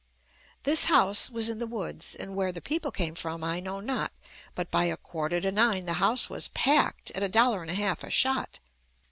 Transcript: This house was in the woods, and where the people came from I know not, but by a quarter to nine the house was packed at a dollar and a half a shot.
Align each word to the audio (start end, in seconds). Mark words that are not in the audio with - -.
This 0.63 0.85
house 0.85 1.29
was 1.29 1.47
in 1.47 1.59
the 1.59 1.67
woods, 1.67 2.15
and 2.15 2.35
where 2.35 2.51
the 2.51 2.59
people 2.59 2.89
came 2.89 3.13
from 3.13 3.43
I 3.43 3.59
know 3.59 3.79
not, 3.79 4.11
but 4.55 4.71
by 4.71 4.85
a 4.85 4.97
quarter 4.97 5.39
to 5.39 5.51
nine 5.51 5.85
the 5.85 5.93
house 6.01 6.27
was 6.27 6.47
packed 6.47 7.11
at 7.11 7.21
a 7.21 7.29
dollar 7.29 7.61
and 7.61 7.69
a 7.69 7.75
half 7.75 8.03
a 8.03 8.09
shot. 8.09 8.57